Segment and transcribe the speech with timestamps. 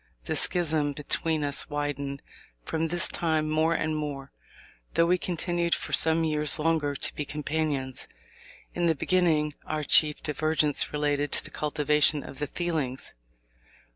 [0.23, 2.23] The schism between us widened
[2.65, 4.31] from this time more and more,
[4.95, 8.07] though we continued for some years longer to be companions.
[8.73, 13.13] In the beginning, our chief divergence related to the cultivation of the feelings.